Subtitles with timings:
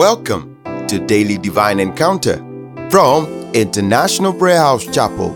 [0.00, 0.56] Welcome
[0.88, 2.38] to Daily Divine Encounter
[2.88, 5.30] from International Prayer House Chapel,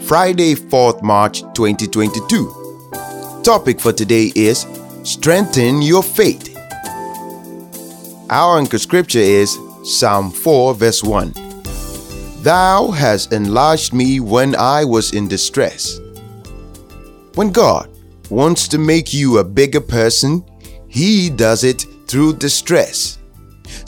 [0.00, 3.42] Friday, 4th March 2022.
[3.44, 4.66] Topic for today is
[5.04, 6.56] Strengthen Your Faith.
[8.28, 11.32] Our anchor scripture is Psalm 4, verse 1.
[12.42, 15.96] Thou hast enlarged me when I was in distress.
[17.36, 17.88] When God
[18.30, 20.44] wants to make you a bigger person,
[20.88, 23.17] He does it through distress.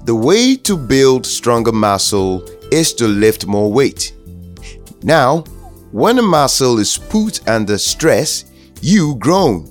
[0.04, 4.14] The way to build stronger muscle is to lift more weight.
[5.02, 5.44] Now,
[5.92, 8.44] when a muscle is put under stress,
[8.80, 9.68] you groan.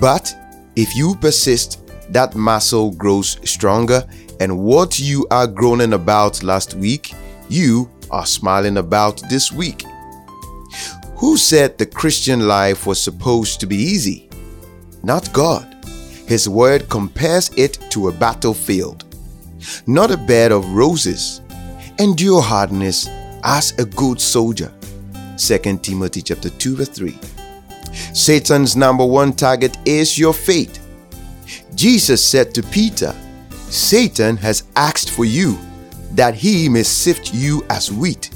[0.00, 0.34] But
[0.76, 1.80] if you persist,
[2.10, 4.06] that muscle grows stronger,
[4.40, 7.14] and what you are groaning about last week,
[7.48, 9.82] you are smiling about this week.
[11.16, 14.28] Who said the Christian life was supposed to be easy?
[15.02, 15.74] Not God.
[16.26, 19.05] His word compares it to a battlefield
[19.86, 21.40] not a bed of roses.
[21.98, 23.08] Endure hardness
[23.44, 24.72] as a good soldier.
[25.38, 27.18] 2 Timothy chapter 2 verse 3.
[28.12, 30.82] Satan's number one target is your faith.
[31.74, 33.14] Jesus said to Peter,
[33.68, 35.58] Satan has asked for you
[36.12, 38.30] that he may sift you as wheat,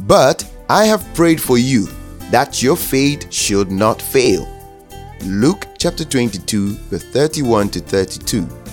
[0.00, 1.88] but I have prayed for you
[2.30, 4.48] that your faith should not fail.
[5.24, 8.63] Luke chapter 22 verse 31 to 32.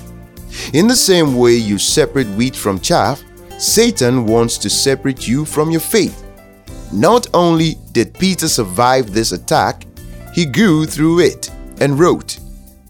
[0.73, 3.23] In the same way you separate wheat from chaff,
[3.57, 6.25] Satan wants to separate you from your faith.
[6.91, 9.85] Not only did Peter survive this attack,
[10.33, 12.39] he grew through it and wrote,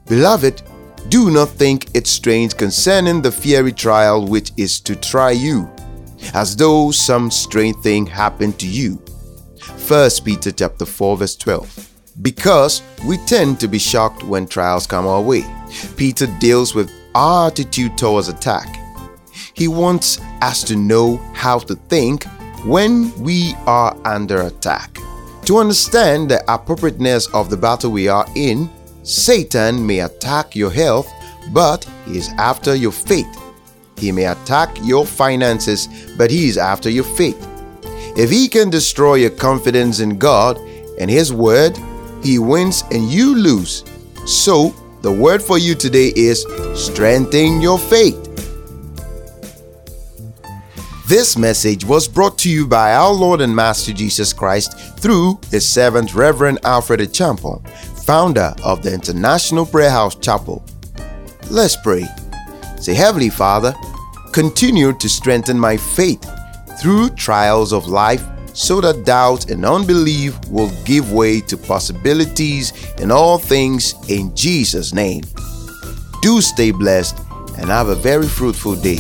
[0.08, 0.62] Beloved,
[1.10, 5.70] do not think it strange concerning the fiery trial which is to try you,
[6.34, 8.96] as though some strange thing happened to you.
[9.88, 11.90] 1 Peter chapter 4 verse 12.
[12.22, 15.44] Because we tend to be shocked when trials come our way.
[15.98, 18.78] Peter deals with our attitude towards attack.
[19.54, 22.26] He wants us to know how to think
[22.66, 24.98] when we are under attack.
[25.46, 28.70] To understand the appropriateness of the battle we are in,
[29.04, 31.12] Satan may attack your health,
[31.52, 33.28] but he is after your faith.
[33.98, 37.48] He may attack your finances, but he is after your faith.
[38.18, 40.58] If he can destroy your confidence in God
[41.00, 41.78] and his word,
[42.24, 43.84] he wins and you lose.
[44.26, 44.70] So
[45.02, 46.46] the word for you today is
[46.76, 48.28] strengthen your faith.
[51.08, 55.68] This message was brought to you by our Lord and Master Jesus Christ through His
[55.68, 57.68] servant Reverend Alfred Acheampong,
[58.06, 60.64] founder of the International Prayer House Chapel.
[61.50, 62.08] Let's pray.
[62.80, 63.76] Say, Heavenly Father,
[64.32, 66.26] continue to strengthen my faith
[66.80, 68.24] through trials of life
[68.54, 74.94] so that doubt and unbelief will give way to possibilities in all things in Jesus'
[74.94, 75.24] name.
[76.22, 77.18] Do stay blessed
[77.58, 79.00] and have a very fruitful day.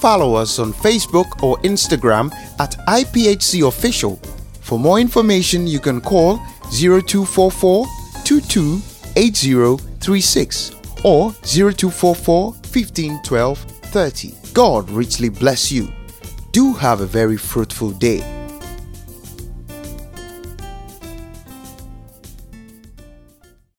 [0.00, 4.16] Follow us on Facebook or Instagram at IPHC Official.
[4.60, 6.38] For more information, you can call
[6.70, 7.86] 0244
[8.24, 10.70] 228036
[11.04, 14.34] or 0244 1512 30.
[14.52, 15.92] God richly bless you
[16.52, 18.41] do have a very fruitful day.